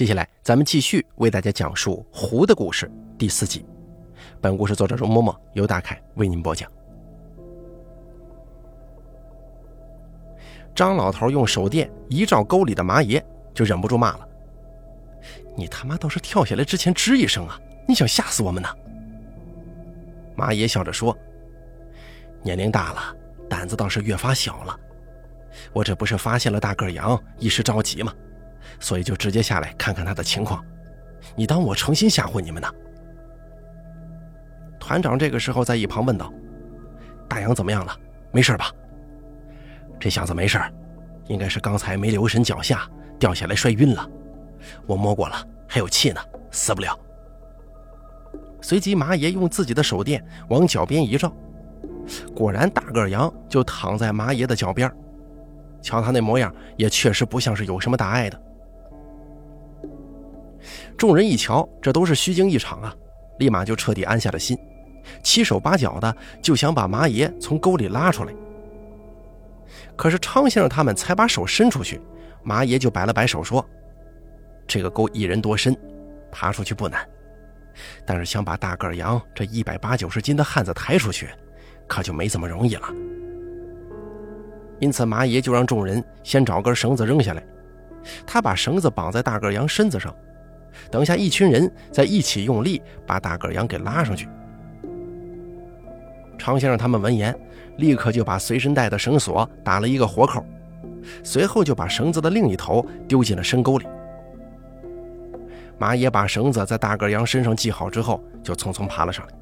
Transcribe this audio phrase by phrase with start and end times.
[0.00, 2.86] 接下来，咱们继续为大家讲述《狐的故事》
[3.18, 3.66] 第四集。
[4.40, 6.72] 本故事作者容嬷嬷，由大凯为您播讲。
[10.74, 14.26] 张老头用手电一照沟里的麻爷，就忍不住骂了
[15.54, 17.60] ：“你他妈倒是跳下来之前吱一声啊！
[17.86, 18.70] 你想吓死我们呢？”
[20.34, 21.14] 麻爷笑着说
[22.42, 23.14] ：“年龄大了，
[23.50, 24.74] 胆子倒是越发小了。
[25.74, 28.14] 我这不是发现了大个羊，一时着急吗？”
[28.80, 30.64] 所以就直接下来看看他的情况，
[31.36, 32.68] 你当我诚心吓唬你们呢？
[34.80, 36.32] 团长这个时候在一旁问道
[37.28, 37.94] ：“大洋怎么样了？
[38.32, 38.72] 没事吧？”
[40.00, 40.58] 这小子没事，
[41.28, 44.10] 应该是刚才没留神脚下掉下来摔晕了。
[44.86, 46.20] 我摸过了，还有气呢，
[46.50, 46.98] 死不了。
[48.62, 51.30] 随即马爷用自己的手电往脚边一照，
[52.34, 54.90] 果然大个羊就躺在马爷的脚边。
[55.82, 58.42] 瞧他那模样，也确实不像是有什么大碍的。
[60.96, 62.94] 众人一瞧，这都是虚惊一场啊，
[63.38, 64.58] 立马就彻底安下了心，
[65.22, 68.32] 七手八脚的就想把麻爷从沟里拉出来。
[69.96, 72.00] 可是昌先生他们才把手伸出去，
[72.42, 73.64] 麻爷就摆了摆手说
[74.66, 75.76] ：“这个沟一人多深，
[76.30, 77.06] 爬出去不难，
[78.06, 81.28] 但是想把大个羊这一百八九十斤的汉子抬出去，
[81.86, 82.88] 可就没这么容易了。”
[84.80, 87.42] 因此，麻爷就让众人先找根绳子扔下来，
[88.26, 90.14] 他把绳子绑在大个羊身子上。
[90.90, 94.28] 等下，一群人再一起用力把大个羊给拉上去。
[96.38, 97.38] 常先生他们闻言，
[97.76, 100.44] 立刻就把随身带的绳索打了一个活扣，
[101.22, 103.86] 随后就把绳子的另一头丢进了深沟里。
[105.78, 109.32] 马爷把绳子在大个羊身上系好之后，就匆匆爬了上来。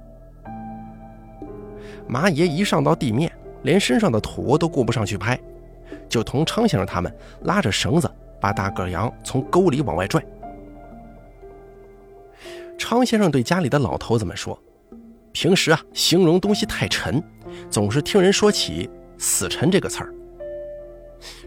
[2.07, 3.31] 马爷一上到地面，
[3.63, 5.39] 连身上的土都顾不上去拍，
[6.09, 10.25] 就同昌先生他们拉着绳子把大个羊从沟里往外拽。
[12.79, 14.59] 昌先生对家里的老头子们说
[15.33, 17.23] ：“平时啊，形容东西太沉，
[17.69, 18.89] 总是听人说起
[19.19, 20.14] ‘死沉’这个词儿。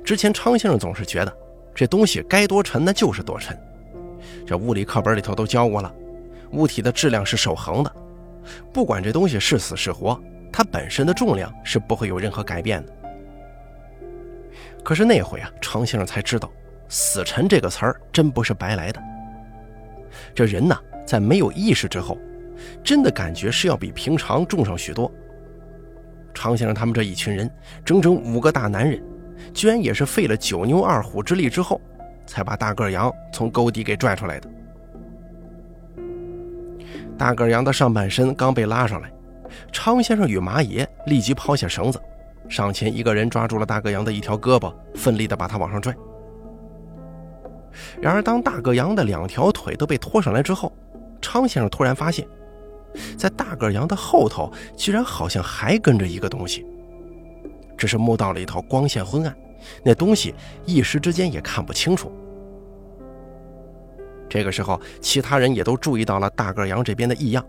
[0.04, 1.36] 之前昌先生总是觉得，
[1.74, 3.58] 这东西该多沉那就是多沉。
[4.46, 5.92] 这物理课本里头都教过了，
[6.52, 7.92] 物体的质量是守恒的，
[8.74, 12.94] 不管这东西是死是活，它本身的重量是不会有任何改变的。
[14.84, 16.52] 可是那回啊，昌先生才知道
[16.90, 19.02] ‘死沉’这个词儿真不是白来的。
[20.36, 20.78] 这人呐。”
[21.12, 22.18] 在没有意识之后，
[22.82, 25.12] 真的感觉是要比平常重上许多。
[26.34, 27.52] 常先生他们这一群人，
[27.84, 29.04] 整整五个大男人，
[29.54, 31.82] 居然也是费了九牛二虎之力之后，
[32.26, 34.50] 才把大个羊从沟底给拽出来的。
[37.18, 39.12] 大个羊的上半身刚被拉上来，
[39.70, 42.02] 常先生与马爷立即抛下绳子，
[42.48, 45.94] 上前一个人抓住了大个羊的一条胳膊，奋力的把他往上拽。
[48.00, 50.72] 然而，当大个羊的两条腿都被拖上来之后，
[51.22, 52.28] 昌先生突然发现，
[53.18, 56.66] 在大个羊的后头，居然好像还跟着一个东西。
[57.78, 59.36] 只是墓道里头光线昏暗，
[59.84, 62.12] 那东西一时之间也看不清楚。
[64.30, 67.46] 这个时候，其他人也都注意到了大个羊这边的异样。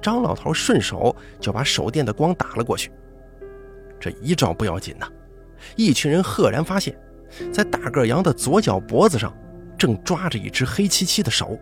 [0.00, 2.92] 张老头顺手就把手电的光打了过去。
[3.98, 5.08] 这一照不要紧呐，
[5.74, 6.94] 一群人赫然发现，
[7.50, 9.34] 在大个羊的左脚脖子上，
[9.78, 11.58] 正抓着一只黑漆漆的手。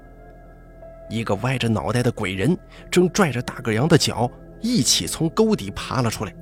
[1.12, 2.56] 一个歪着脑袋的鬼人
[2.90, 4.30] 正拽着大个羊的脚，
[4.62, 6.34] 一起从沟底爬了出来。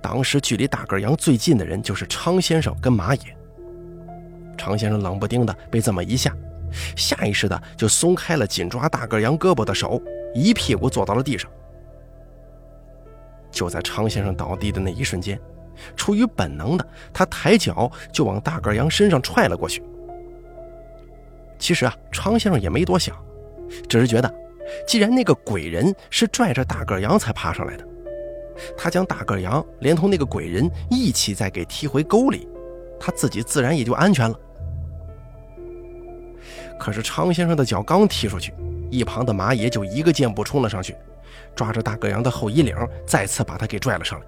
[0.00, 3.36] 当时距离大个羊最近的人就是昌先生跟马野。
[4.56, 6.32] 昌先生冷不丁的被这么一下，
[6.96, 10.00] 下意识的就松开了紧抓大个羊胳膊的手，
[10.32, 11.50] 一屁股坐到了地上。
[13.50, 15.38] 就在昌先生倒地的那一瞬间，
[15.96, 19.82] 出于本能的他抬脚就往大个羊身上踹了过去。
[21.60, 23.14] 其实啊，昌先生也没多想，
[23.88, 24.34] 只是觉得，
[24.88, 27.86] 既然那个鬼人是拽着大个羊才爬上来的，
[28.76, 32.48] 他将大个羊连同那个鬼人一起再给踢回沟里，
[32.98, 34.40] 他自己自然也就安全了。
[36.78, 38.54] 可是昌先生的脚刚踢出去，
[38.90, 40.96] 一旁的马爷就一个箭步冲了上去，
[41.54, 42.74] 抓着大个羊的后衣领，
[43.06, 44.26] 再次把他给拽了上来。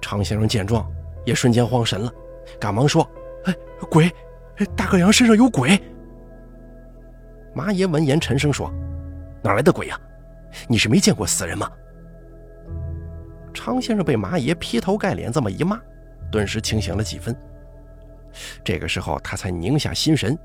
[0.00, 0.84] 昌先生见状，
[1.24, 2.12] 也瞬间慌神了，
[2.58, 3.08] 赶忙说
[3.46, 3.54] ：“哎，
[3.88, 4.10] 鬼！”
[4.66, 5.80] 大个羊身上有鬼。
[7.54, 8.72] 马爷闻言沉声说
[9.42, 9.98] ：“哪来的鬼呀？
[10.68, 11.70] 你是没见过死人吗？”
[13.52, 15.80] 常先生被马爷劈头盖脸这么一骂，
[16.30, 17.36] 顿时清醒了几分。
[18.62, 20.38] 这个时候他才拧下心神，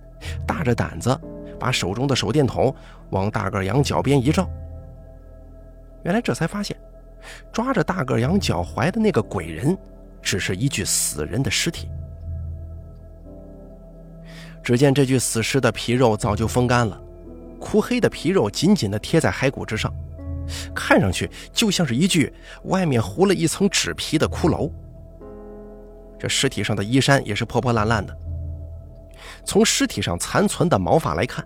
[0.47, 1.17] 大着胆子
[1.59, 2.73] 把手中的手电筒
[3.11, 4.49] 往大个羊脚边一照。
[6.03, 6.75] 原来这才发现，
[7.51, 9.77] 抓着大个羊脚踝的那个鬼人，
[10.21, 11.87] 只是一具死人的尸体。
[14.65, 16.99] 只见这具死尸的皮肉早就风干了，
[17.59, 19.93] 枯黑的皮肉紧紧地贴在骸骨之上，
[20.73, 22.33] 看上去就像是一具
[22.63, 24.71] 外面糊了一层纸皮的骷髅。
[26.17, 28.17] 这尸体上的衣衫也是破破烂烂的。
[29.45, 31.45] 从尸体上残存的毛发来看，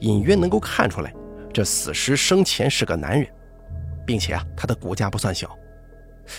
[0.00, 1.14] 隐约能够看出来，
[1.54, 3.28] 这死尸生前是个男人，
[4.04, 5.56] 并且啊，他的骨架不算小，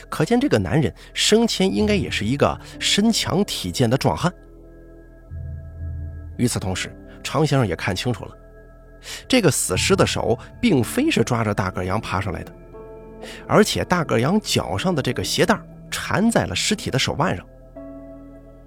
[0.09, 4.29] 可见这个男人生前应该也是一个身强体健的壮汉。
[6.39, 6.89] 与此同时，
[7.21, 8.31] 常先生也看清楚了，
[9.27, 12.51] 这个死尸的手并非是抓着大个羊爬上来的，
[13.45, 15.59] 而且大个羊脚上的这个鞋带
[15.91, 17.45] 缠在了尸体的手腕上。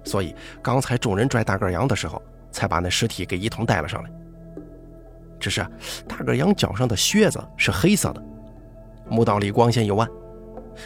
[0.05, 2.21] 所以刚才众人拽大个羊的时候，
[2.51, 4.09] 才把那尸体给一同带了上来。
[5.39, 5.65] 只是
[6.07, 8.23] 大个羊脚上的靴子是黑色的，
[9.09, 10.07] 墓道里光线又暗，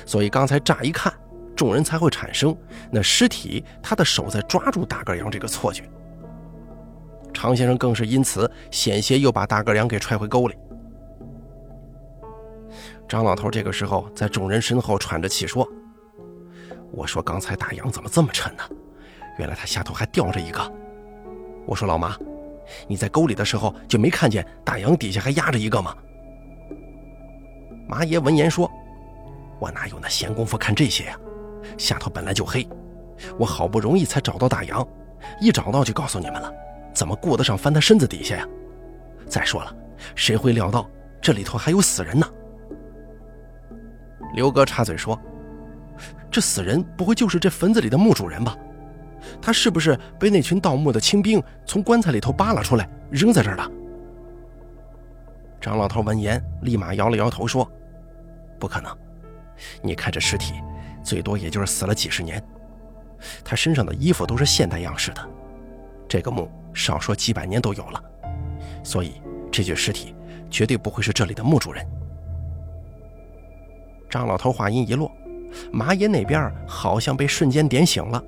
[0.06, 1.14] 所以刚才乍一看，
[1.54, 2.58] 众人才会产生
[2.90, 5.84] 那尸体他的手在抓住大个羊这个错觉。
[7.38, 10.56] 常先生更是因此险些又把大个羊给踹回沟里。
[13.08, 15.66] 张老头这个时候在众人身后喘着气说
[16.92, 18.64] ：“我说刚才大羊怎么这么沉呢？”
[19.38, 20.60] 原来他下头还吊着一个。
[21.68, 22.18] 我说老马，
[22.88, 25.96] 你在沟里的时候就没看见大洋底下还压着一个吗？
[27.88, 28.68] 麻爷闻言说
[29.62, 31.20] ：“我哪有那闲工夫看这些呀？
[31.78, 32.68] 下头本来就黑，
[33.38, 34.86] 我好不容易才找到大洋，
[35.40, 36.52] 一找到就告诉你们了，
[36.98, 38.48] 怎么顾得上翻他身子底下呀？
[39.28, 39.76] 再说了，
[40.16, 40.90] 谁会料到
[41.22, 42.28] 这里头还有死人呢？”
[44.34, 45.20] 刘哥插嘴说
[46.32, 48.58] ：“这死人不会就是这坟子里的墓主人吧？”
[49.40, 53.72] 他是不是被那群盗墓的清兵从棺材里头扒拉出来，扔在这儿的？
[55.62, 57.70] 张老头闻言，立马摇了摇头说
[58.58, 58.92] ：“不可能！
[59.84, 60.56] 你看这尸体，
[61.04, 62.44] 最多也就是死了几十年。
[63.44, 65.22] 他身上的衣服都是现代样式的，
[66.08, 68.04] 这个墓少说几百年都有了，
[68.84, 69.20] 所以
[69.52, 70.16] 这具尸体
[70.48, 71.84] 绝对不会是这里的墓主人。”
[74.08, 75.12] 张老头话音一落，
[75.72, 78.24] 马爷那边好像被瞬间点醒了。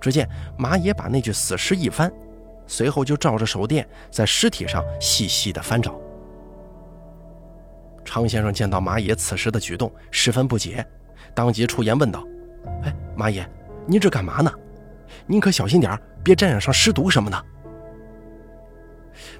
[0.00, 2.10] 只见马爷把那具死尸一翻，
[2.68, 5.98] 随后就照着手电在尸体上细细的翻找。
[8.04, 10.86] 常先生见到马爷此时的举动，十分不解，
[11.34, 12.24] 当即出言问道
[12.84, 13.46] ：“哎，马爷，
[13.86, 14.50] 您这干嘛呢？
[15.26, 15.98] 您可小心点
[16.28, 17.44] 别沾染上尸毒什么的。”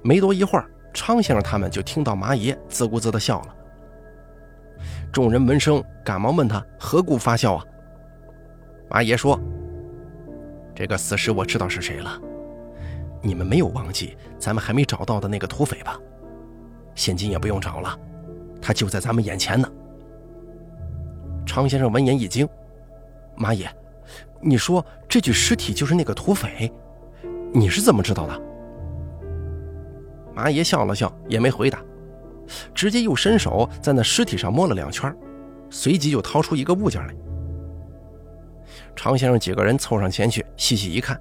[0.01, 3.55] 没多一会儿，昌先生他们就听到马爷自顾自的笑了。
[5.13, 7.65] 众人闻声，赶忙问他何故发笑啊？
[8.89, 9.39] 马爷说。
[10.75, 12.19] 这个死尸我知道是谁了，
[13.21, 16.01] 你们没有忘记咱们还没找到的那个土匪吧？
[16.95, 17.99] 现金也不用找了，
[18.63, 19.69] 他就在咱们眼前呢。
[21.45, 22.49] 昌先生闻言一惊
[23.37, 23.69] ：“马爷，
[24.41, 26.73] 你说这具尸体就是那个土匪？
[27.53, 28.43] 你是怎么知道的？”
[30.35, 31.83] 马爷笑了笑，也没回答，
[32.73, 35.13] 直接又伸手在那尸体上摸了两圈，
[35.69, 37.15] 随即就掏出一个物件来。
[38.95, 41.21] 常先生几个人凑上前去，细细一看，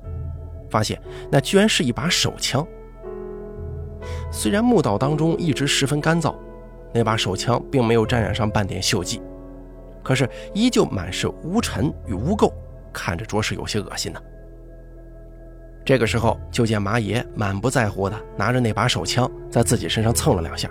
[0.70, 2.66] 发现那居然是一把手枪。
[4.32, 6.36] 虽然墓道当中一直十分干燥，
[6.94, 9.22] 那把手枪并没有沾染上半点锈迹，
[10.04, 12.52] 可是依旧满是污尘与污垢，
[12.98, 14.20] 看着着实有些恶心呢。
[15.86, 20.70] 这个时候，就见马爷满不在乎的拿着那把手枪在自己身上蹭了两下，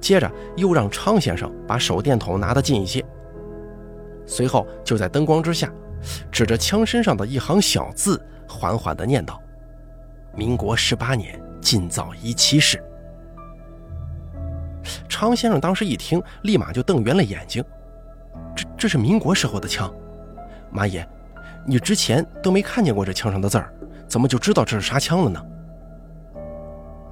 [0.00, 3.04] 接着又让昌先生把手电筒拿得近一些，
[4.26, 5.70] 随后就在灯光之下。
[6.30, 9.42] 指着枪身上的一行小字，缓缓地念道
[10.32, 12.80] ：“民国十八年进造一七式。”
[15.08, 17.64] 昌先生当时一听，立马就瞪圆了眼睛
[18.54, 19.92] ：“这这是民国时候的枪？
[20.70, 21.04] 马爷，
[21.68, 23.72] 你之前都没看见过这枪上的字儿，
[24.08, 25.44] 怎么就知道这是啥枪了呢？”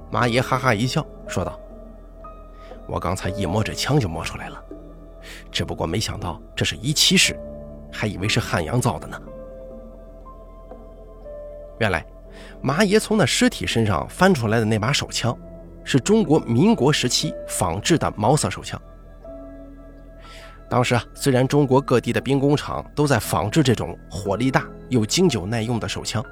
[0.09, 1.59] 马爷哈哈一笑，说道
[2.89, 4.63] ：“我刚才一摸这枪就摸出来了，
[5.51, 7.39] 只不过没想到这是一七式。”
[7.89, 9.19] 还以为是汉阳造的呢。
[11.79, 12.05] 原来，
[12.61, 15.35] 马爷从那尸体身上翻出来的那把手枪，
[15.85, 18.79] 是中国民国时期仿制的毛瑟手枪。
[20.69, 26.23] 当时啊，虽然中国各地的兵工厂都在仿制这种火力大又经久耐用的手枪，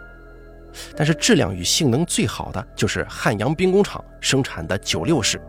[0.95, 5.41] 但是质量与性能最好的就是汉阳兵工厂生产的九六式，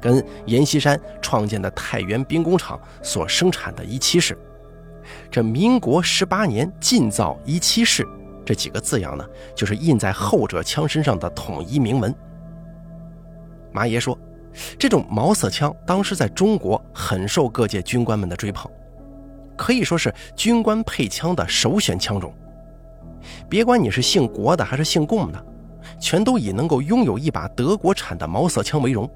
[0.00, 4.36] 跟阎锡山创建的太原兵工厂所生产的一七式。
[5.30, 8.06] 这民国十八年进造一七式，
[8.44, 12.14] 这几个字样呢，就是印在后者枪身上的统一铭文。
[13.72, 14.18] 马爷说，
[14.78, 18.70] 这种毛瑟枪当时在中国很受各界军官们的追捧，
[19.56, 22.32] 可以说是军官配枪的首选枪种。
[23.48, 25.46] 别管你是姓国的还是姓贡的，
[25.98, 29.10] 全都以能够拥有一把德国产的毛瑟枪为荣。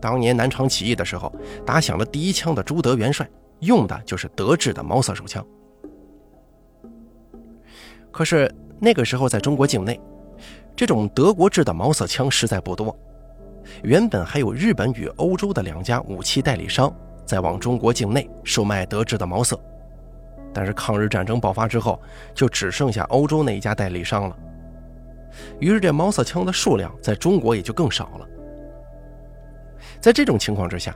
[0.00, 1.32] 当年南昌起义的时候，
[1.66, 3.28] 打响了第一枪的朱德元帅
[3.60, 5.44] 用的就是德制的毛瑟手枪。
[8.10, 10.00] 可是那个时候在中国境内，
[10.74, 12.96] 这种德国制的毛瑟枪实在不多。
[13.82, 16.92] 原本还有日本与欧洲的两家武器代理商
[17.24, 19.58] 在往中国境内售卖德制的毛瑟，
[20.52, 22.00] 但是抗日战争爆发之后，
[22.34, 24.36] 就只剩下欧洲那一家代理商了。
[25.60, 28.28] 于是这毛瑟枪的数量在中国也就更少了。
[30.00, 30.94] 在这种情况之下，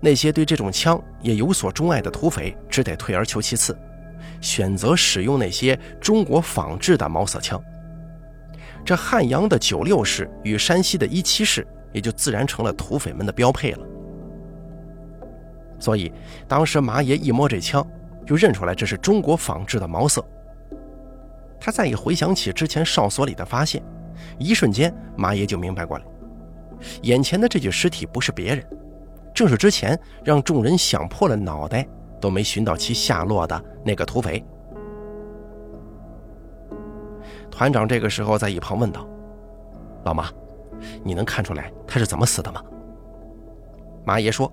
[0.00, 3.76] 那些对这种枪也有所钟爱的土匪只得退而求其次，
[4.40, 7.62] 选择使用那些中国仿制的毛瑟枪。
[8.84, 11.66] 这汉阳的九六式与山西的一七式。
[11.92, 13.86] 也就自然成了土匪们的标配了。
[15.78, 16.12] 所以，
[16.48, 17.86] 当时麻爷一摸这枪，
[18.26, 20.24] 就认出来这是中国仿制的毛瑟。
[21.60, 23.82] 他再一回想起之前哨所里的发现，
[24.38, 26.04] 一瞬间，麻爷就明白过来，
[27.02, 28.64] 眼前的这具尸体不是别人，
[29.32, 31.86] 正是之前让众人想破了脑袋
[32.20, 34.44] 都没寻到其下落的那个土匪。
[37.50, 39.06] 团长这个时候在一旁问道
[40.04, 40.28] ：“老马。”
[41.04, 42.62] 你能看出来他是怎么死的吗？
[44.04, 44.50] 马爷说：“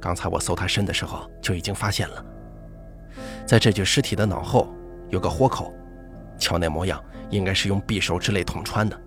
[0.00, 2.24] 刚才我搜他身的时候就已经发现了，
[3.46, 4.68] 在这具尸体的脑后
[5.08, 5.72] 有个豁口，
[6.36, 7.00] 瞧那模样，
[7.30, 9.00] 应该是用匕首之类捅穿的。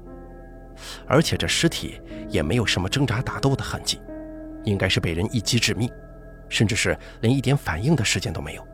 [1.06, 4.00] 而且这尸体也没有什么挣扎打斗的痕迹，
[4.64, 5.92] 应该是被人一击致命，
[6.48, 8.66] 甚至是连一点反应的时间都没有。”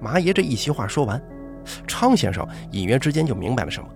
[0.00, 1.20] 麻爷这一席话说完，
[1.86, 3.88] 昌先生隐约之间就明白了什么。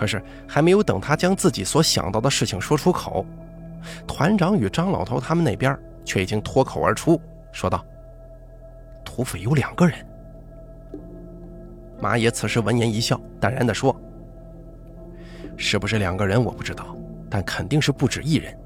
[0.00, 3.22] 可是还没有等他将自己所想到的事情说出口，
[4.06, 7.20] 团长与张老头他们那边却已经脱口而出，
[7.52, 7.84] 说道
[9.04, 9.94] ：“土匪有两个人。”
[12.00, 13.94] 马爷此时闻言一笑，淡然地说
[15.58, 16.96] ：“是不是两个人我不知道，
[17.28, 18.56] 但肯定是不止一人。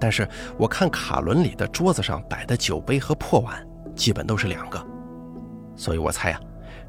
[0.00, 4.84] 但是我看卡伦里的桌子上摆的酒杯和破碗，基本都是两个，
[5.76, 6.40] 所以我猜啊，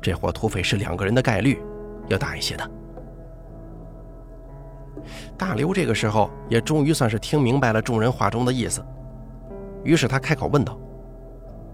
[0.02, 1.62] 这伙土匪是两个人的概率
[2.08, 2.68] 要大一些的。”
[5.38, 8.84] 大刘这个时候也终于算是听明白了众人话中的意思，
[9.84, 10.80] 于是他开口问道：“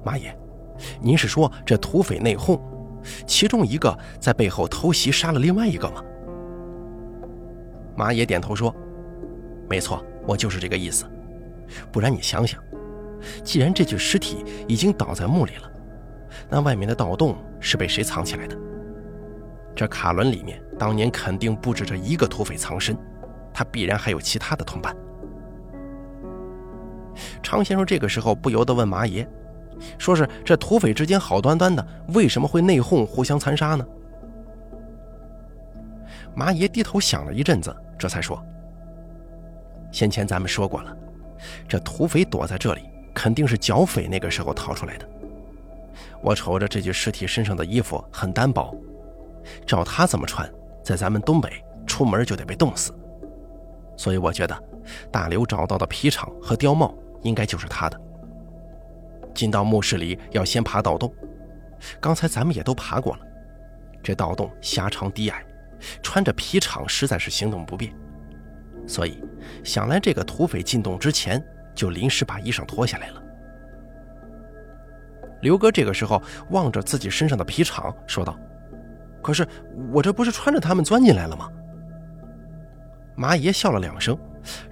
[0.03, 0.35] 马爷，
[1.01, 2.59] 您是说这土匪内讧，
[3.27, 6.03] 其中一个在背后偷袭杀了另外一个吗？”
[7.95, 8.73] 马爷点头说
[9.69, 11.05] ：“没错，我就是这个意思。
[11.91, 12.59] 不然你想想，
[13.43, 15.71] 既然这具尸体已经倒在墓里了，
[16.49, 18.57] 那外面的盗洞是被谁藏起来的？
[19.75, 22.97] 这卡伦里面当年肯定不止这一个土匪藏身。”
[23.59, 24.95] 他必然还有其他的同伴。
[27.43, 29.29] 常先生这个时候不由得问麻爷
[29.99, 33.85] ：“说是这土匪之间好端端的，为什么会内讧、互相残杀呢？”
[36.33, 38.41] 麻爷低头想了一阵子，这才说
[39.91, 40.95] ：“先前咱们说过了，
[41.67, 45.05] 这土匪躲在这里，肯定是剿匪那个时候逃出来的。
[46.23, 48.73] 我瞅着这具尸体身上的衣服很单薄，
[49.65, 50.49] 照他这么穿，
[50.81, 52.93] 在咱们东北出门就得被冻死。”
[53.99, 54.57] 所以我觉得，
[55.11, 57.99] 大刘找到的皮厂和貂帽应该就是他的。
[59.35, 61.13] 进到墓室里要先爬盗洞，
[61.99, 63.19] 刚才咱们也都爬过了。
[64.01, 65.45] 这盗洞狭长低矮，
[66.01, 67.93] 穿着皮厂实在是行动不便。
[68.87, 69.21] 所以
[69.65, 73.21] 想来这个土匪进洞之前就临时把衣裳脱下来了。
[75.41, 78.39] 刘哥这个时候望着自己身上的皮厂说道
[79.21, 79.45] ：“可是
[79.91, 81.51] 我这不是穿着他们钻进来了吗？”
[83.19, 84.17] 麻爷笑了两声，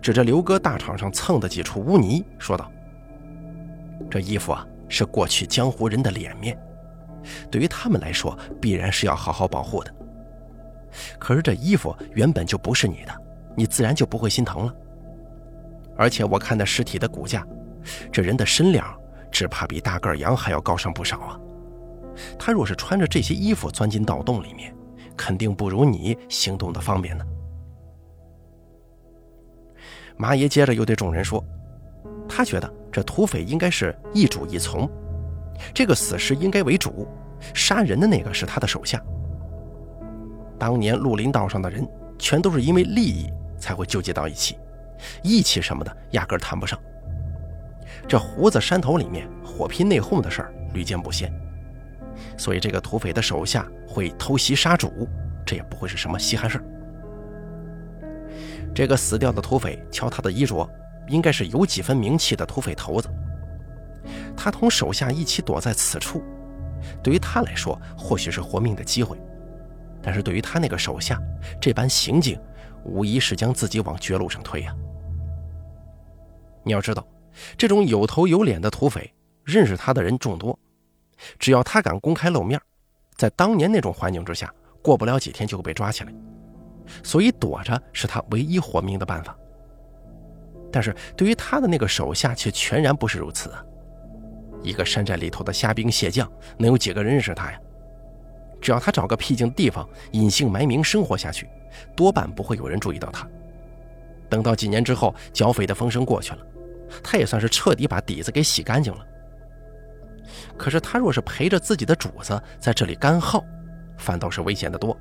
[0.02, 2.72] 指着刘哥大场上蹭的几处污泥，说道
[4.10, 6.58] ：“这衣服啊，是过去江湖人的脸面，
[7.52, 9.94] 对于他们来说，必然是要好好保护的。
[11.20, 13.14] 可是这衣服原本就不是你的，
[13.54, 14.74] 你自然就不会心疼了。
[15.98, 17.46] 而且我看那尸体的骨架，
[18.14, 18.98] 这人的身量
[19.30, 21.38] 只怕比大个羊还要高上不少啊。
[22.40, 24.74] 他若是穿着这些衣服钻进盗洞里面，
[25.18, 27.26] 肯定不如你行动的方便呢。”
[30.18, 31.44] 麻爷接着又对众人说
[32.28, 34.90] ：“他觉得这土匪应该是一主一从，
[35.74, 37.08] 这个死尸应该为主，
[37.54, 39.02] 杀人的那个是他的手下。
[40.60, 44.58] 当年绿林道上的人全都是因为利益才会纠结到一起，
[45.22, 46.80] 义气什么的压根谈不上。
[48.08, 51.32] 这胡子山头里面火拼内讧的事儿屡见不鲜，
[52.38, 55.08] 所以这个土匪的手下会偷袭杀主，
[55.46, 56.64] 这也不会是什么稀罕事儿。”
[58.78, 60.70] 这个死掉的土匪，瞧他的衣着，
[61.08, 63.10] 应该是有几分名气的土匪头子。
[64.36, 66.22] 他同手下一起躲在此处，
[67.02, 69.20] 对于他来说或许是活命的机会，
[70.00, 71.20] 但是对于他那个手下，
[71.60, 72.40] 这般行径
[72.84, 74.76] 无疑是将自己往绝路上推呀。
[76.62, 77.04] 你要知道，
[77.58, 79.12] 这种有头有脸的土匪，
[79.44, 80.56] 认识他的人众多，
[81.40, 82.62] 只要他敢公开露面，
[83.16, 84.54] 在当年那种环境之下，
[84.84, 86.14] 过不了几天就会被抓起来，
[87.04, 89.38] 所以躲着是他唯一活命的办法。
[90.72, 93.64] 但是对于他的那个手下却全然不是如此啊！
[94.62, 97.60] 一个山寨里头的虾兵蟹将，能有几个人认识他呀？
[98.60, 101.48] 只要他找个僻静地方隐姓埋名生活下去，
[101.96, 103.28] 多半不会有人注意到他。
[104.30, 106.40] 等到几年之后，剿匪的风声过去了，
[107.04, 109.06] 他也算是彻底把底子给洗干净了。
[110.58, 113.42] 可是他若是陪着自己的主子在这里干耗，
[113.98, 114.98] 反倒是危险的多。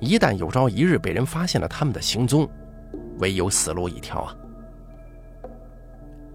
[0.00, 2.48] 一旦有朝一日被人发现了他们的行踪，
[3.18, 4.34] 唯有死路一条啊！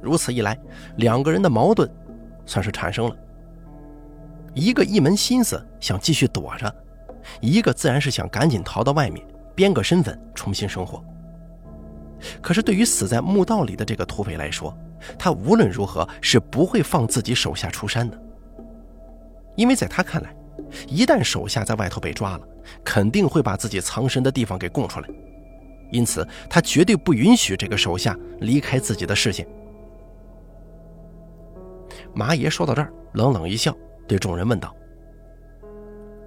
[0.02, 0.58] 如此一来，
[0.98, 1.90] 两个人的矛盾
[2.46, 3.16] 算是产生了。
[4.54, 6.74] 一个一门心思想继续躲着，
[7.42, 11.04] 一个自然是想赶紧逃到外面，编个身份重新生活。
[12.42, 14.78] 可是对于死在墓道里的这个土匪来说，
[15.18, 18.22] 他无论如何是不会放自己手下出山的，
[19.56, 20.35] 因为在他看来，
[20.88, 22.48] 一旦手下在外头被抓了，
[22.84, 25.10] 肯定会把自己藏身的地方给供出来，
[25.92, 29.48] 因此他绝对不允许这个手下离开自己的视线。
[32.14, 33.76] 麻爷说到这儿，冷冷一笑，
[34.08, 34.76] 对众人问道：“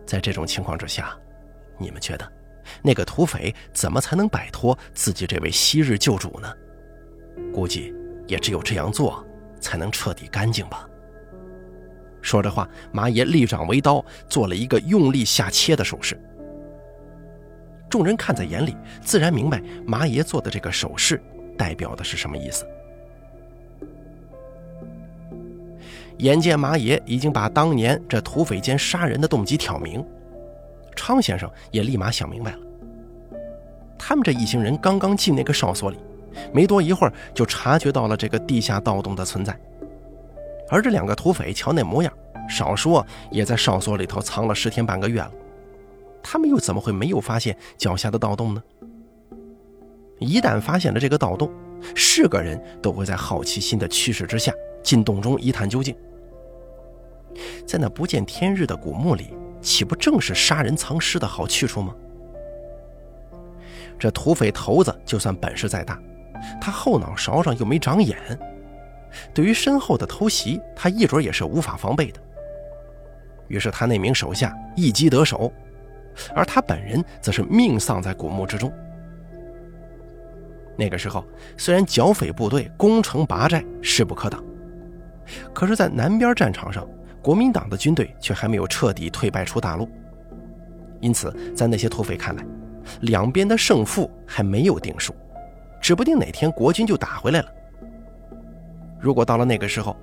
[0.07, 1.17] 在这种情况之下，
[1.79, 2.31] 你们觉得
[2.83, 6.53] 那个土匪怎么才能摆脱自己这位昔日旧主呢？
[7.53, 7.95] 估计
[8.27, 9.25] 也只有这样做，
[9.61, 10.87] 才能彻底干净吧。”
[12.21, 16.21] 说着话，麻爷立掌为刀，做了一个用力下切的手势。
[17.89, 21.23] 众人看在眼里，自然明白麻爷做的这个手势
[21.57, 22.67] 代表的是什么意思。
[26.19, 30.05] 眼见麻爷已经把当年这土匪间杀人的动机挑明，
[30.97, 32.59] 昌先生也立马想明白了。
[33.97, 35.97] 他们这一行人刚刚进那个哨所里，
[36.53, 39.59] 没多一会儿就察觉到了这个地下盗洞的存在。
[40.71, 42.13] 而这两个土匪瞧那模样，
[42.49, 45.33] 少说也在哨所里头藏了十天半个月了。
[46.23, 48.63] 他们又怎么会没有发现脚下的盗洞呢？
[50.19, 51.51] 一旦发现了这个盗洞，
[51.95, 54.53] 是个人都会在好奇心的驱使之下
[54.83, 55.97] 进洞中一探究竟。
[57.65, 61.95] 在那不见天日的古墓里，岂不正是杀人藏尸的好去处吗？
[63.99, 66.01] 这土匪头子就算本事再大，
[66.61, 68.17] 他后脑勺上又没长眼，
[69.33, 72.21] 对于身后的偷袭，他一准也是无法防备的。
[73.49, 75.53] 于是他那名手下一击得手，
[76.35, 78.73] 而他本人则是命丧在古墓之中。
[80.77, 81.25] 那个时候，
[81.57, 84.45] 虽然剿匪部队攻城拔寨势不可挡，
[85.53, 86.87] 可是，在南边战场上。
[87.21, 89.89] 国民党的军队却还没有彻底退败出大陆，
[91.01, 92.47] 因此在那些土匪看来，
[93.01, 95.15] 两边的胜负还没有定数，
[95.83, 97.53] 指不定哪天国军就打回来了。
[99.01, 99.97] 如果到了那个时候，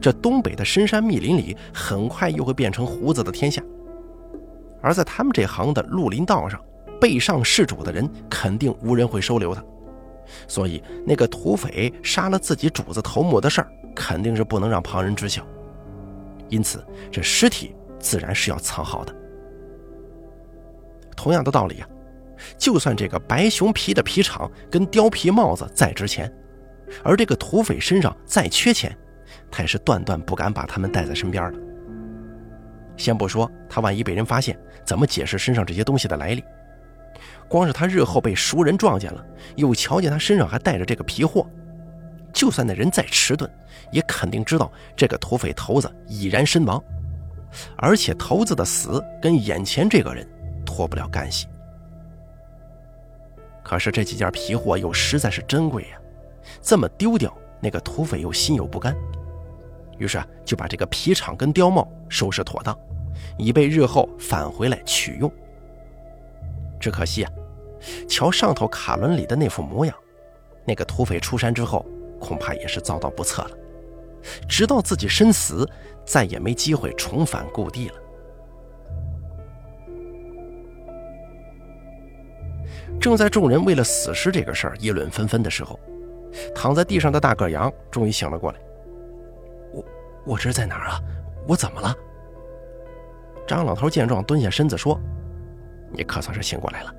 [0.00, 3.62] 这东北的深山密林里很快又会变成胡子的天下，
[4.82, 6.60] 而在他们这行的绿林道上，
[7.00, 9.64] 背上事主的人肯定无人会收留他，
[10.46, 15.46] 所以那个土匪杀了自己主子头目的事儿，肯定是不能让旁人知晓。
[16.48, 19.14] 因此，这尸体自然是要藏好的。
[21.16, 21.88] 同样的道理呀，
[22.58, 26.32] 就算这个白熊皮的皮厂跟貂皮帽子再值钱，
[27.02, 28.96] 而这个土匪身上再缺钱，
[29.50, 31.58] 他也是断断不敢把他们带在身边的。
[32.96, 36.44] 先不说他万一被人发现，怎么解释身上这些东西的来历？
[37.48, 39.24] 光是他日后被熟人撞见了，
[39.56, 41.46] 又瞧见他身上还带着这个皮货。
[42.32, 43.50] 就算那人再迟钝，
[43.90, 46.82] 也肯定知道这个土匪头子已然身亡，
[47.76, 50.24] 而且头子的死跟眼前这个人
[50.64, 51.48] 脱不了干系。
[53.64, 55.99] 可是这几件皮货又实在是珍贵呀，
[56.60, 58.96] 这么丢掉，那个土匪又心有不甘，
[59.98, 62.78] 于是啊就把这个皮厂跟貂帽收拾妥当，
[63.38, 65.32] 以备日后返回来取用。
[66.78, 67.32] 只可惜啊，
[68.08, 69.94] 瞧上头卡伦里的那副模样，
[70.64, 71.84] 那个土匪出山之后。
[72.20, 73.50] 恐怕也是遭到不测了，
[74.46, 75.66] 直到自己身死，
[76.04, 77.94] 再也没机会重返故地了。
[83.00, 85.80] 正在众人为了死尸这个事儿议论纷纷的时候，
[86.54, 88.58] 躺在地上的大个羊终于醒了过来。
[89.72, 89.84] 我
[90.24, 91.00] 我这是在哪儿啊？
[91.46, 91.94] 我怎么了？
[93.46, 95.00] 张老头见状，蹲下身子说
[95.92, 96.94] ：“你可算是醒过来了，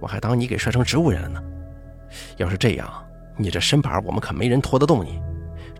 [0.00, 1.42] 我还当你给摔成植物人了呢。
[2.36, 2.88] 要是这样……”
[3.36, 5.18] 你这身板，我们可没人拖得动你，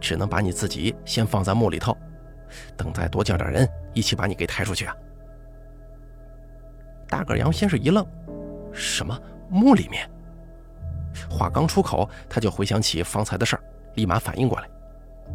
[0.00, 1.94] 只能把你自己先放在墓里头，
[2.74, 4.96] 等再多叫点人，一起把你给抬出去啊！
[7.06, 8.06] 大个羊先是一愣，
[8.72, 10.08] 什么墓里面？
[11.28, 13.62] 话刚出口，他就回想起方才的事儿，
[13.94, 14.68] 立马反应过来。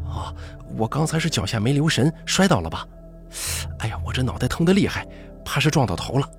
[0.06, 0.34] 哦，
[0.78, 2.88] 我刚才是脚下没留神摔倒了吧？
[3.80, 5.08] 哎呀，我这脑袋疼得厉害，
[5.44, 6.30] 怕是撞到头了。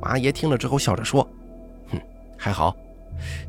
[0.00, 1.22] 马爷听了之后笑着说
[1.92, 2.00] ：“哼，
[2.38, 2.74] 还好，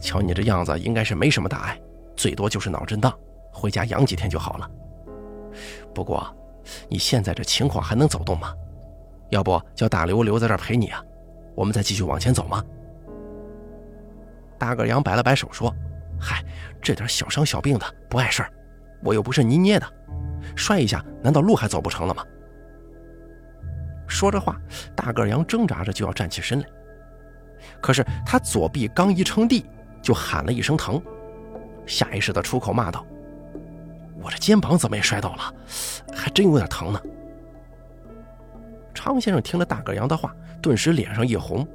[0.01, 1.79] 瞧你这样子，应该是没什么大碍，
[2.15, 3.17] 最多就是脑震荡，
[3.51, 4.69] 回家养几天就好了。
[5.93, 6.25] 不过，
[6.89, 8.53] 你现在这情况还能走动吗？
[9.29, 11.01] 要不叫大刘留在这儿陪你啊？
[11.55, 12.63] 我们再继续往前走吗？”
[14.61, 15.75] 大个羊摆了摆手说
[16.21, 16.45] ：“嗨，
[16.79, 18.53] 这点小伤小病的不碍事儿，
[19.01, 19.87] 我又不是泥捏的，
[20.55, 22.23] 摔一下难道路还走不成了吗？”
[24.07, 24.55] 说着话，
[24.95, 26.67] 大个羊挣扎着就要站起身来，
[27.81, 29.65] 可是他左臂刚一撑地，
[29.99, 31.01] 就喊了一声疼，
[31.87, 33.03] 下意识的出口骂道
[34.21, 35.53] ：“我这肩膀怎么也摔倒了，
[36.13, 37.01] 还真有点疼呢。”
[38.93, 41.67] 昌先生听了大个羊的话，顿时脸上一红。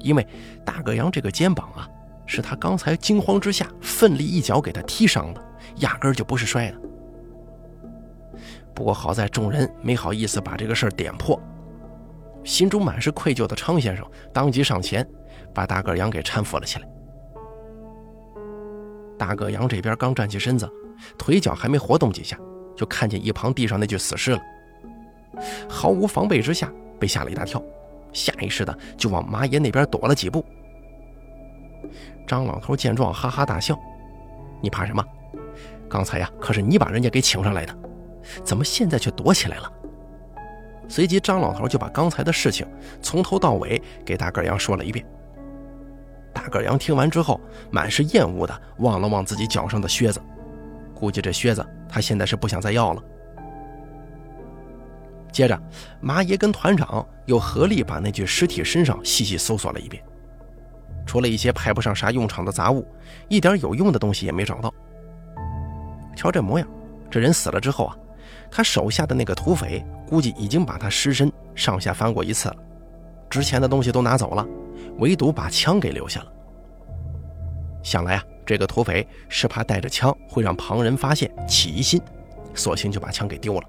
[0.00, 0.26] 因为
[0.64, 1.88] 大个羊这个肩膀啊，
[2.26, 5.42] 是他刚才惊慌之下奋力一脚给他踢伤的，
[5.76, 6.80] 压根儿就不是摔的。
[8.74, 11.38] 不过好在众人没好意思把这个事儿点破，
[12.44, 15.06] 心中满是愧疚的昌先生当即上前，
[15.52, 16.88] 把大个羊给搀扶了起来。
[19.18, 20.66] 大个羊这边刚站起身子，
[21.18, 22.38] 腿脚还没活动几下，
[22.74, 24.40] 就看见一旁地上那具死尸了，
[25.68, 27.62] 毫无防备之下被吓了一大跳。
[28.12, 30.44] 下意识的就往马爷那边躲了几步。
[32.26, 33.78] 张老头见状，哈哈大笑
[34.62, 35.04] ：“你怕什么？
[35.88, 37.76] 刚才呀，可是你把人家给请上来的，
[38.44, 39.72] 怎么现在却躲起来了？”
[40.88, 42.66] 随即，张老头就把刚才的事情
[43.00, 45.04] 从头到尾给大个羊说了一遍。
[46.32, 50.20] 大个羊听完之后，满是厌恶的望了望自己脚上的靴子，
[50.94, 53.02] 估计这靴子他现在是不想再要了。
[55.32, 55.60] 接着，
[56.00, 60.02] 麻爷跟团长又合力把那具尸体身上细细搜索了一遍，
[61.06, 62.86] 除了一些派不上啥用场的杂物，
[63.28, 64.72] 一点有用的东西也没找到。
[66.16, 66.68] 瞧这模样，
[67.10, 67.96] 这人死了之后啊，
[68.50, 72.56] 他手下的那个土匪估计已经把他尸身上下翻过一次了，
[73.28, 74.46] 值钱的东西都拿走了，
[74.98, 76.32] 唯独把枪给留下了。
[77.82, 82.02] 想来啊，这个土匪是怕带着枪会让旁人发现起疑心，
[82.52, 83.66] 索性就把枪给丢了。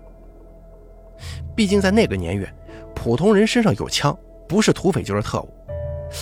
[1.56, 2.52] 毕竟在那个年月，
[2.96, 5.54] 普通人身上有枪，不是土匪就是特务，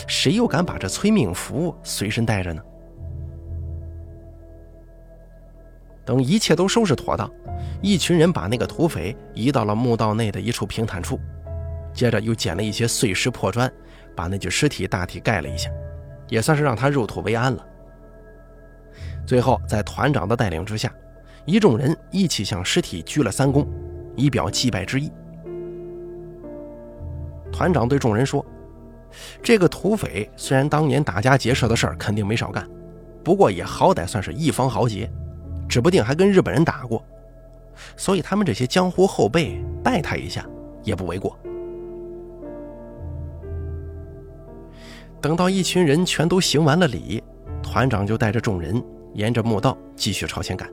[0.07, 2.61] 谁又敢把这催命符随身带着呢？
[6.05, 7.29] 等一切都收拾妥当，
[7.81, 11.19] 一群人把那个土匪移到了墓道内的一处平坦处，
[11.93, 13.71] 接着又捡了一些碎石破砖，
[14.15, 15.69] 把那具尸体大体盖了一下，
[16.27, 17.63] 也算是让他入土为安了。
[19.25, 20.91] 最后，在团长的带领之下，
[21.45, 23.63] 一众人一起向尸体鞠了三躬。
[24.19, 25.11] 以表祭拜之意。
[27.51, 28.45] 团长对众人说
[29.41, 32.69] ：“这个土匪虽然当年打家劫舍的事儿肯定没少干，
[33.23, 35.09] 不过也好歹算是一方豪杰，
[35.67, 37.03] 指不定还跟日本人打过，
[37.97, 40.45] 所以他们这些江湖后辈拜他一下
[40.83, 41.37] 也不为过。”
[45.21, 47.21] 等到一群人全都行完了礼，
[47.61, 48.81] 团长就带着众人
[49.15, 50.69] 沿着墓道继续朝前赶。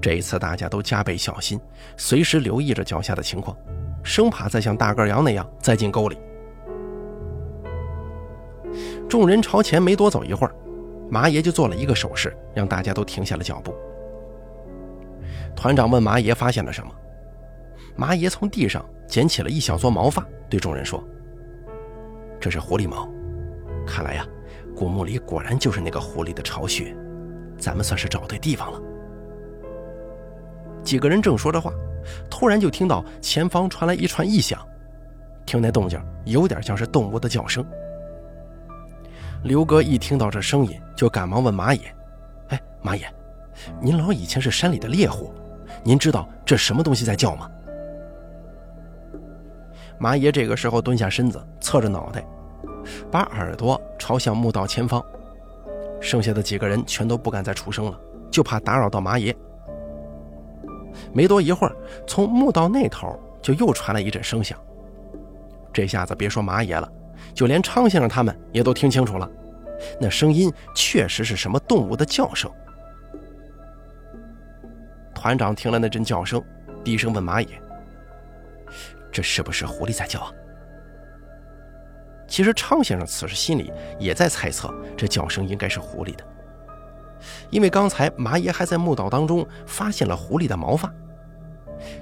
[0.00, 1.60] 这一次，大家都加倍小心，
[1.96, 3.56] 随时留意着脚下的情况，
[4.02, 6.16] 生怕再像大个羊那样栽进沟里。
[9.08, 10.54] 众人朝前没多走一会儿，
[11.10, 13.74] 麻爷就做了一个手势，让大家都停下了脚步。
[15.54, 16.90] 团长问麻爷发现了什么，
[17.94, 21.02] 麻爷从地上捡起了一小撮毛发，对众人说
[22.40, 23.06] ：“这是狐狸毛，
[23.86, 24.26] 看来呀，
[24.74, 26.96] 古墓里果然就是那个狐狸的巢穴，
[27.58, 28.80] 咱们算是找对地方了。”
[30.82, 31.72] 几个人正说着话，
[32.30, 34.58] 突然就听到前方传来一串异响，
[35.46, 37.64] 听那动静有点像是动物的叫声。
[39.42, 41.80] 刘哥一听到这声音，就赶忙问马爷
[42.48, 43.06] ：“哎，马爷，
[43.80, 45.32] 您老以前是山里的猎户，
[45.82, 47.50] 您知道这什么东西在叫吗？”
[49.98, 52.24] 马爷这个时候蹲下身子，侧着脑袋，
[53.10, 55.04] 把耳朵朝向墓道前方。
[56.00, 57.98] 剩下的几个人全都不敢再出声了，
[58.30, 59.34] 就怕打扰到马爷。
[61.12, 61.74] 没多一会儿，
[62.06, 64.58] 从墓道那头就又传来一阵声响。
[65.72, 66.90] 这下子别说马爷了，
[67.34, 69.30] 就连昌先生他们也都听清楚了，
[70.00, 72.50] 那声音确实是什么动物的叫声。
[75.14, 76.42] 团长听了那阵叫声，
[76.82, 77.48] 低声问马爷
[79.12, 80.32] ：“这是不是狐狸在叫啊？”
[82.26, 86.24] 其实昌先生此时心里也在猜测，这叫声应该是狐狸的，
[87.50, 90.92] 因为刚才麻爷还在墓道当中发现了狐狸的毛发，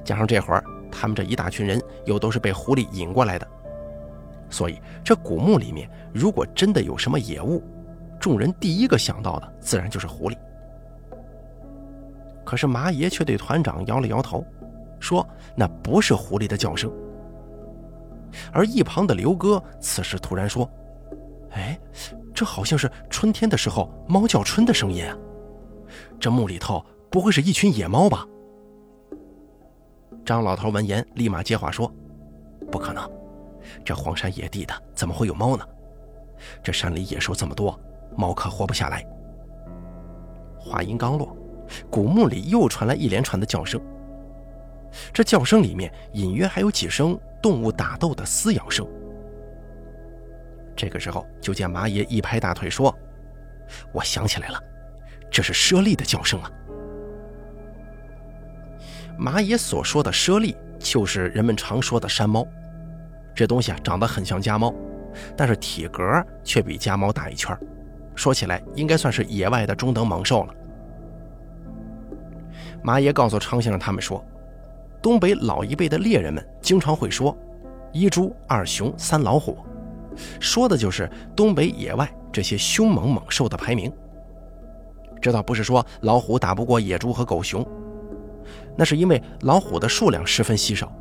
[0.04, 3.46] 加上这会儿他们这一大群人又都是被狐狸引过来的，
[4.50, 7.62] 所以这古墓里面如果真的有什么野物，
[8.20, 10.36] 众人第一个想到的自然就是狐狸。
[12.44, 14.44] 可是麻爷却对团长摇了摇头，
[14.98, 16.90] 说那不是狐狸的叫声。
[18.52, 20.70] 而一旁的刘哥此时突然说
[21.52, 21.78] ：“哎，
[22.38, 25.18] 这好像是春天的时候猫叫春的声音啊！
[26.20, 28.24] 这墓里头不会是一群野猫吧？”
[30.24, 31.92] 张老头闻言立马接话说
[32.70, 33.10] ：“不可能，
[33.84, 35.66] 这荒山野地的怎么会有猫呢？
[36.62, 37.76] 这山里野兽这么多，
[38.16, 39.04] 猫可活不下来。”
[40.56, 41.36] 话音刚落，
[41.90, 43.80] 古墓里又传来一连串的叫声。
[45.12, 48.86] 这叫声里面隐约还有几声动物打斗的撕咬声。
[50.78, 52.96] 这个时候，就见马爷一拍大腿说
[53.92, 54.62] ：“我想起来了，
[55.28, 56.48] 这是猞猁的叫声啊！”
[59.18, 62.46] 马爷所说的猞猁，就是人们常说的山猫。
[63.34, 64.72] 这东西啊，长得很像家猫，
[65.36, 67.58] 但是体格却比家猫大一圈。
[68.14, 70.54] 说起来，应该算是野外的中等猛兽了。
[72.84, 74.24] 马爷告诉常先生他们说。
[75.00, 77.36] 东北老一辈的猎人们经常会说
[77.92, 79.56] “一猪二熊三老虎”，
[80.40, 83.92] 说的就是东北野外这些凶猛猛兽的排名。
[85.20, 87.66] 这倒不是说老虎打不过野猪和狗熊，
[88.76, 90.92] 那是因为老虎的数量十分稀少，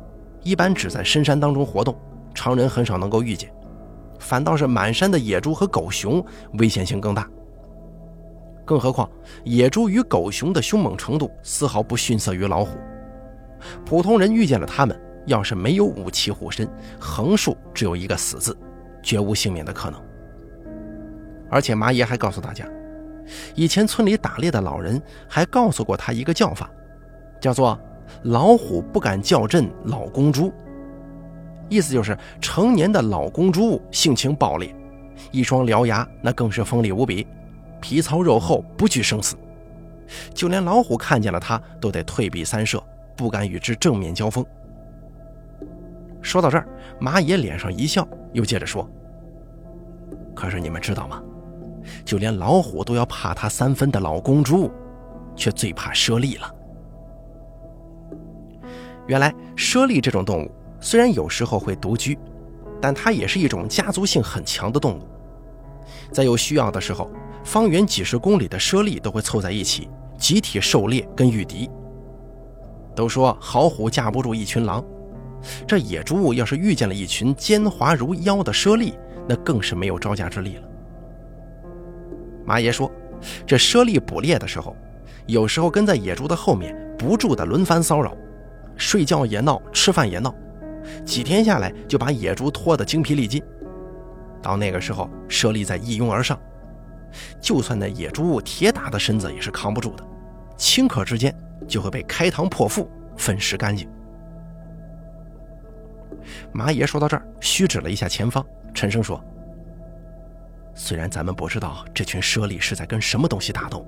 [0.42, 1.96] 一般只在深山当中活动，
[2.34, 3.48] 常人很少能够遇见。
[4.18, 7.28] 反倒是满山的野猪和狗熊危险性更大。
[8.64, 9.08] 更何况
[9.44, 12.76] 野猪与狗熊的凶猛程度丝毫不逊色于老虎。
[13.86, 18.58] 普通人遇见了他们，要是没有武器护身，横竖只有一个死字，
[19.02, 20.00] 绝无幸免的可能。
[21.50, 22.66] 而且麻爷还告诉大家，
[23.54, 26.70] 以前村里打猎的老人还告诉过他一个叫法，
[27.40, 27.78] 叫做
[28.24, 30.52] “老虎不敢叫阵老公猪”，
[31.68, 34.74] 意思就是成年的老公猪性情暴烈，
[35.30, 37.26] 一双獠牙那更是锋利无比，
[37.80, 39.36] 皮糙肉厚，不惧生死，
[40.34, 42.82] 就连老虎看见了他都得退避三舍。
[43.16, 44.46] 不敢与之正面交锋。
[46.28, 46.68] 说到这儿，
[47.00, 48.86] 马爷脸上一笑，又接着说
[50.36, 51.22] ：“可是你们知道吗？
[52.04, 54.70] 就连老虎都要怕他三分的老公猪，
[55.34, 56.54] 却最怕猞猁了。
[59.06, 62.18] 原来，猞猁这种动物虽然有时候会独居，
[62.78, 65.02] 但它也是一种家族性很强的动物。
[66.12, 67.10] 在有需要的时候，
[67.42, 69.88] 方圆几十公里的猞猁都会凑在一起，
[70.18, 71.70] 集体狩猎跟御敌。”
[72.94, 74.84] 都说好虎架不住一群狼，
[75.66, 78.94] 这野猪要是遇见了一群奸猾如妖的猞猁，
[79.28, 80.62] 那更是没有招架之力了。
[82.44, 82.90] 马爷说，
[83.46, 84.76] 这猞猁捕猎的时候，
[85.26, 88.16] 有时候跟在野猪的后面，不住的轮番骚扰，
[88.76, 90.34] 睡觉也闹，吃饭也闹，
[91.04, 93.42] 几天下来就把野猪拖得精疲力尽。
[94.42, 96.38] 到那个时候，猞猁再一拥而上，
[97.40, 100.04] 就算那野猪铁打的身子也是扛不住的，
[100.56, 101.34] 顷刻之间。
[101.66, 103.86] 就会被开膛破腹，分尸干净。
[106.52, 109.22] 麻爷说到这儿，虚指了一下前方，沉声说
[110.74, 113.86] ：“虽然咱们不知道这群猞猁是在跟什么东西打斗，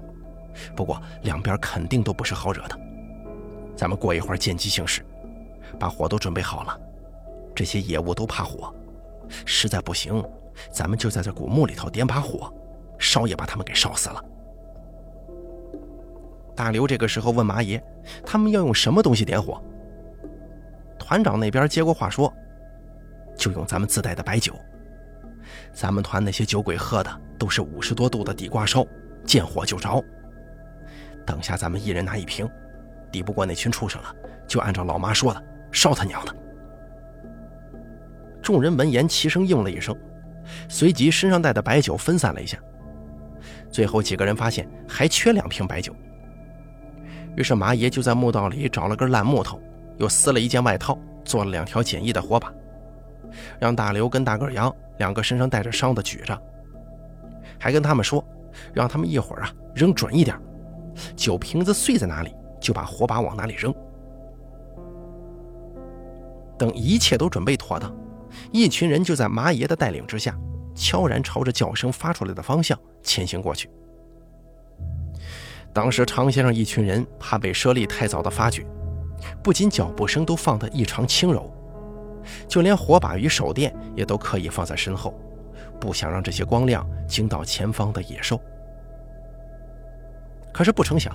[0.75, 2.79] 不过两边肯定都不是好惹的。
[3.77, 5.05] 咱们过一会儿见机行事，
[5.79, 6.79] 把火都准备好了。
[7.55, 8.73] 这些野物都怕火，
[9.45, 10.23] 实在不行，
[10.71, 12.53] 咱们就在这古墓里头点把火，
[12.99, 14.25] 烧也把他们给烧死了。”
[16.57, 17.83] 大刘这个时候问麻爷
[18.27, 19.63] ：“他们要用什么东西点火？”
[21.01, 22.33] 团长那边接过话说
[23.35, 24.55] ：“就用咱们自带的白酒。
[25.73, 28.87] 咱们团那些酒鬼喝的都是五十多度的地瓜烧，
[29.25, 30.05] 见火就着。
[31.27, 32.49] 等下咱们一人拿一瓶，
[33.11, 34.15] 抵不过那群畜生了，
[34.47, 36.37] 就按照老妈说的烧他娘的。”
[38.43, 39.97] 众人闻言齐声应了一声，
[40.69, 42.59] 随即身上带的白酒分散了一下。
[43.71, 45.95] 最后几个人发现还缺两瓶白酒。
[47.37, 49.61] 于是麻爷就在墓道里找了根烂木头，
[50.01, 52.53] 又撕了一件外套，做了两条简易的火把，
[53.61, 56.37] 让大刘跟大个杨两个身上带着伤的举着，
[57.59, 58.25] 还跟他们说，
[58.73, 60.41] 让他们一会儿啊扔准一点，
[61.15, 63.73] 酒瓶子碎在哪里就把火把往哪里扔。
[66.59, 67.95] 等一切都准备妥当，
[68.53, 70.35] 一群人就在麻爷的带领之下，
[70.75, 73.71] 悄然朝着叫声发出来的方向前行过去。
[75.75, 78.67] 当时常先生一群人怕被猞猁太早的发觉，
[79.43, 81.53] 不仅脚步声都放得异常轻柔，
[82.49, 85.15] 就连火把与手电也都刻意放在身后，
[85.81, 88.41] 不想让这些光亮惊到前方的野兽。
[90.53, 91.15] 可是不成想，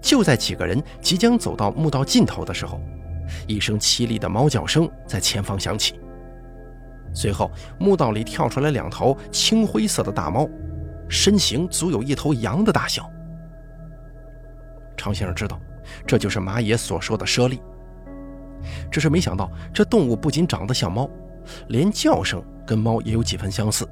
[0.00, 2.80] 就在几个人即将走到墓道尽头的时候，
[3.46, 5.98] 一声凄厉的猫叫声在前方响起。
[7.12, 10.48] 随后，墓道里跳出来两头青灰色的大猫，
[11.08, 13.10] 身形足有一头羊的大小。
[14.96, 15.58] 常先生知道，
[16.06, 17.60] 这就是马爷所说的猞猁。
[18.90, 21.08] 只是没想到，这动物不仅长得像猫，
[21.68, 23.88] 连叫声跟猫也有几分相似。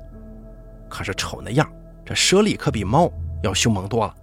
[0.89, 1.71] 可是瞅那样，
[2.05, 3.11] 这猞猁可比猫
[3.43, 4.15] 要凶猛多了。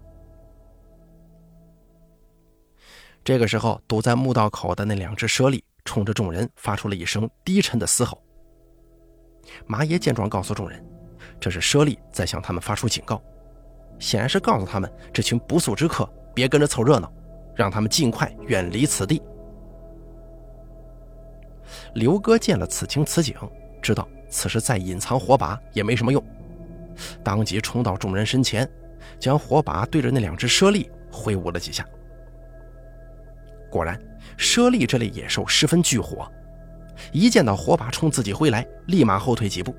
[3.23, 8.21] 这个时候，堵在墓道口的那两只猞猁冲着众人发出了一声低沉的嘶吼。
[9.65, 10.85] 马爷见状，告诉众人，
[11.39, 13.21] 这是猞猁在向他们发出警告，
[13.97, 17.11] 显然是告诉他们这群不速之客别跟着凑热闹，
[17.55, 19.21] 让他们尽快远离此地。
[21.95, 23.35] 刘哥见了此情此景，
[23.81, 26.23] 知道此时再隐藏火把也没什么用，
[27.23, 28.69] 当即冲到众人身前，
[29.19, 31.85] 将火把对着那两只猞猁挥舞了几下。
[33.69, 33.99] 果然，
[34.37, 36.31] 猞猁这类野兽十分惧火，
[37.11, 39.75] 一见到火把冲自己挥来，立马后退几步。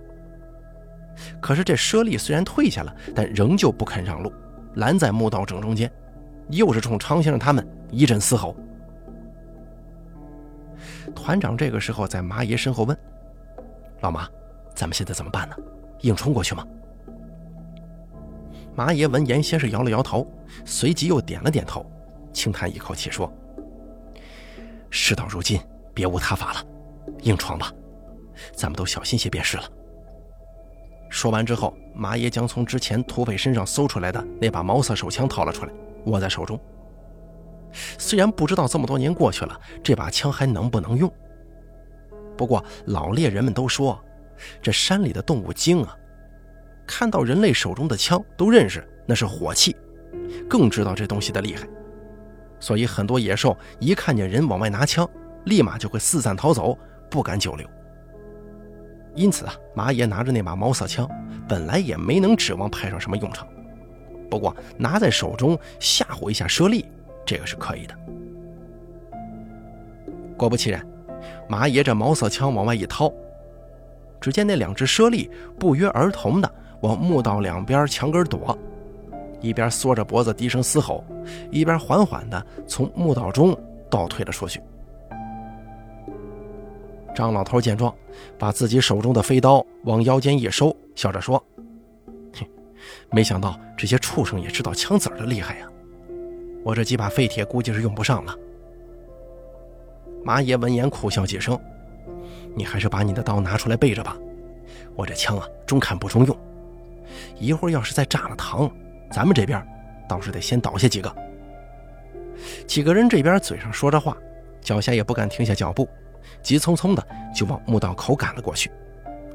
[1.41, 4.33] 可是这猞猁虽然退下了，但仍旧不肯让路，
[4.75, 5.91] 拦在墓道正中间，
[6.49, 8.55] 又是冲常先生他们一阵嘶吼。
[11.15, 12.97] 团长这个时候在麻爷身后问
[14.01, 14.29] ：“老麻，
[14.75, 15.57] 咱们现在怎么办呢？
[16.01, 16.67] 硬冲过去吗？”
[18.75, 20.27] 麻爷闻言先是摇了摇头，
[20.65, 21.87] 随即又点了点头，
[22.33, 23.33] 轻叹一口气说。
[24.91, 25.61] 事到如今，
[25.95, 26.65] 别无他法了，
[27.23, 27.73] 硬闯吧，
[28.53, 29.65] 咱们都小心些便是了。
[31.09, 35.73] 说完之后，麻爷将从之前土匪身上搜出来的那把毛瑟手枪掏了出来，
[36.07, 36.61] 握在手中。
[37.99, 41.13] 虽然不知道这么多年过去了，这把枪还能不能用，
[42.37, 44.01] 不过老猎人们都说，
[44.63, 45.97] 这山里的动物精啊，
[46.87, 49.77] 看到人类手中的枪都认识那是火器，
[50.49, 51.67] 更知道这东西的厉害。
[52.61, 55.09] 所以很多野兽一看见人往外拿枪，
[55.47, 56.79] 立马就会四散逃走，
[57.11, 57.69] 不敢久留。
[59.17, 61.09] 因此啊，马爷拿着那把毛瑟枪，
[61.49, 63.47] 本来也没能指望派上什么用场。
[64.35, 66.85] 不过拿在手中吓唬一下猞猁，
[67.25, 67.95] 这个是可以的。
[70.37, 70.85] 果不其然，
[71.49, 73.13] 马爷这毛瑟枪往外一掏，
[74.21, 78.59] 只见那两只猞猁不约而同的往墓道两边墙根躲。
[79.41, 81.05] 一边缩着脖子低声嘶吼，
[81.53, 83.57] 一边缓缓的从墓道中
[83.89, 84.61] 倒退了出去。
[87.15, 87.95] 张老头见状，
[88.37, 91.41] 把自己手中的飞刀往腰间一收，笑着说：“，
[93.11, 95.67] 没想到这些畜生也知道枪子儿的厉害呀！
[96.63, 98.35] 我这几把废铁估计是用不上了。”
[100.25, 101.59] 马爷闻言苦笑几声
[102.57, 104.17] ：“你还是把你的刀拿出来备着吧，
[104.95, 106.37] 我这枪啊，中看不中用，
[107.39, 108.71] 一会儿要是再炸了膛。”
[109.13, 109.65] 咱们这边
[110.09, 111.15] 倒是得先倒下几个。
[112.67, 114.17] 几个人这边嘴上说着话，
[114.61, 115.89] 脚下也不敢停下脚步，
[116.43, 118.73] 急匆匆的就往墓道口赶了过去，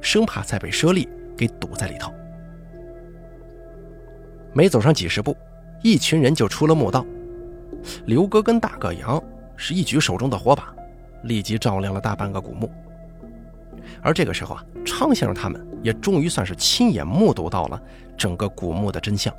[0.02, 1.08] 生怕再被猞猁
[1.38, 2.12] 给堵在里头。
[4.60, 5.34] 没走上几十步，
[5.82, 7.06] 一群人就出了墓道。
[8.08, 9.24] 刘哥跟大个杨
[9.56, 10.76] 是一举手中的火把，
[11.24, 12.70] 立即照亮了大半个古墓。
[14.02, 17.82] 而这个时候啊，昌先生他们也终于算是亲眼目睹到了
[18.18, 19.34] 整个古墓的真相。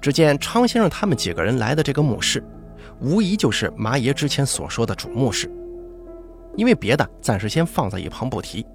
[0.00, 2.42] 只见昌先生他们几个人来的这个墓室，
[3.00, 5.48] 无疑就是马爷之前所说的主墓室。
[6.56, 8.66] 因为别的暂时先放在一旁不提，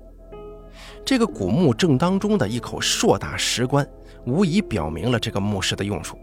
[1.04, 3.86] 这个古墓正当中的一口硕大石棺，
[4.26, 6.18] 无疑表明了这个墓室的用处。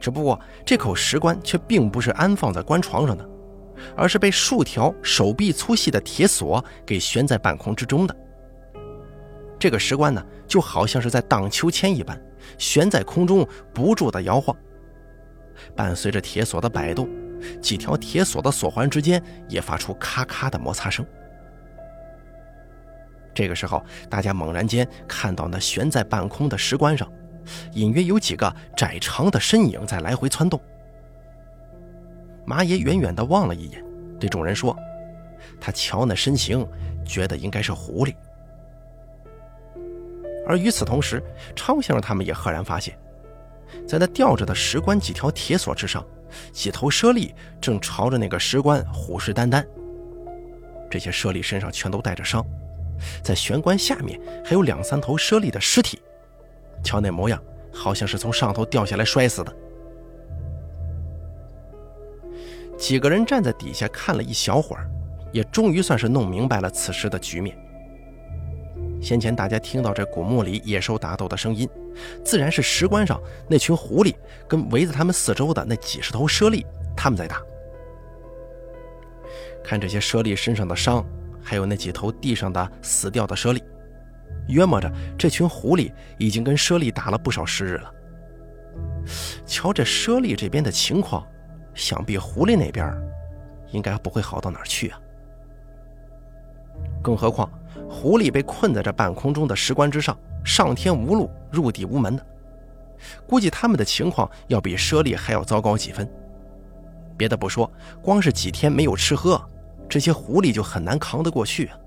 [0.00, 3.28] 只不过这口石棺却并不是安放在棺床上的，
[3.96, 8.16] 而是被数条手臂粗细的铁锁给悬在半空之中的。
[9.58, 12.20] 这个石棺呢，就好像是在荡秋千一般。
[12.56, 14.56] 悬在空中不住的摇晃，
[15.76, 17.06] 伴随着铁锁的摆动，
[17.60, 21.04] 几条铁锁的锁环之间也发出咔咔的摩擦声。
[23.38, 27.08] 这个时候，大家猛然间看到那悬在半空的石棺上，
[27.74, 30.60] 隐约有几个窄长的身影在来回窜动。
[32.44, 33.80] 马爷远远地望了一眼，
[34.18, 34.76] 对众人说
[35.60, 36.66] ：“他瞧那身形，
[37.06, 38.12] 觉得应该是狐狸。”
[40.44, 41.22] 而与此同时，
[41.54, 42.98] 昌先生他们也赫然发现，
[43.86, 46.04] 在那吊着的石棺几条铁索之上，
[46.52, 49.64] 几头猞猁正朝着那个石棺虎视眈眈。
[50.90, 52.44] 这些猞猁身上全都带着伤，
[53.22, 56.00] 在玄关下面还有两三头猞猁的尸体，
[56.82, 57.42] 瞧那模样，
[57.72, 59.54] 好像是从上头掉下来摔死的。
[62.76, 64.88] 几个人站在底下看了一小会儿，
[65.32, 67.56] 也终于算是弄明白了此时的局面。
[69.00, 71.68] 先前大家听到这古墓里野兽打斗的声音，
[72.24, 74.14] 自然是石棺上那群狐狸
[74.48, 76.64] 跟围在他们四周的那几十头猞猁
[76.96, 77.42] 他们在打。
[79.62, 81.04] 看这些猞猁身上的伤，
[81.48, 83.62] 还有那几头地上的死掉的猞猁，
[84.48, 87.90] 约摸着这群狐狸已经跟猞猁打了不少时日了。
[89.46, 91.26] 瞧这猞猁这边的情况，
[91.72, 92.94] 想必狐狸那边
[93.70, 95.00] 应该不会好到哪儿去啊。
[97.02, 97.50] 更何况，
[97.88, 102.26] 狐狸被困在这半空中的石棺之上，上天无路，入地无门的，
[103.26, 106.06] 估计他们的情况要比猞猁还要糟糕几分。
[107.16, 107.72] 别的不说，
[108.02, 109.42] 光是几天没有吃喝，
[109.88, 111.78] 这些狐狸就很难扛得过去啊。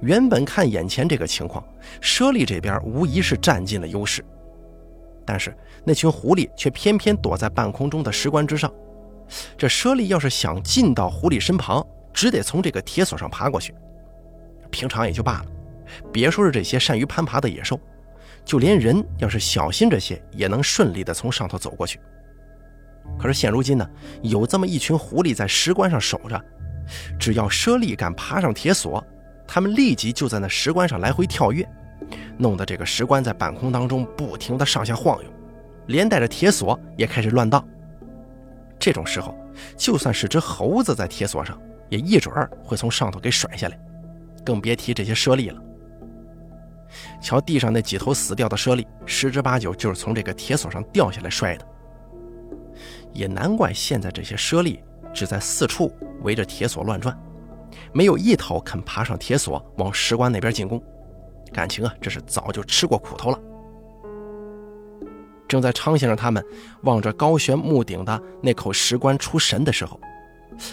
[0.00, 1.64] 原本看眼前这个情况，
[2.00, 4.24] 猞猁这边无疑是占尽了优势，
[5.24, 8.72] 但是那群狐狸却偏偏躲在半空中的石棺之上。
[9.56, 13.74] 这猞猁要是想进到狐狸身旁，只得从这个铁索上爬过去。
[14.70, 15.46] 平常也就罢了，
[16.12, 17.78] 别说是这些善于攀爬的野兽，
[18.44, 21.98] 就连人要是小心这些，也能顺利的从上头走过去。
[23.16, 23.88] 可是现如今呢，
[24.22, 26.40] 有这么一群狐狸在石棺上守着，
[27.18, 29.04] 只要猞猁敢爬上铁索，
[29.46, 31.68] 他们立即就在那石棺上来回跳跃，
[32.36, 35.30] 弄得这个石棺在半空当中不停的上下晃悠，
[35.86, 37.66] 连带着铁索也开始乱荡。
[38.78, 39.36] 这种时候，
[39.76, 43.78] 就算是只猴子在铁索上，也一准儿会从上头给甩下来，
[44.44, 45.60] 更别提这些猞猁了。
[47.20, 51.66] 瞧地上那几头死掉的猞猁，十之八九就是从这个铁索上掉下来摔的。
[53.12, 54.80] 也难怪现在这些猞猁
[55.12, 55.92] 只在四处
[56.22, 57.16] 围着铁索乱转，
[57.92, 60.82] 没有一头肯爬上铁索往石棺那边进攻。
[61.52, 63.38] 感情啊，这是早就吃过苦头了。
[65.48, 66.44] 正在昌先生他们
[66.82, 69.98] 望着高悬墓顶的那口石棺出神的时候，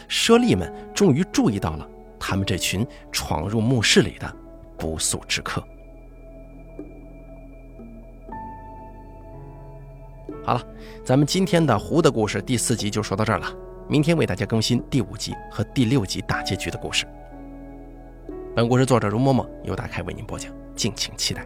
[0.10, 4.36] 猞猁们终于注意到了他们这群闯入墓室里的
[4.78, 5.64] 不速之客。
[10.44, 10.68] 好了，
[11.06, 13.48] 咱们今天的狐的故事第四集就说到这儿了。
[13.88, 17.06] 明天为大家更新第五集和第六集大结局的故事。
[18.56, 21.46] 本故事作者容嬷嬷由大开为您播讲，敬请期待。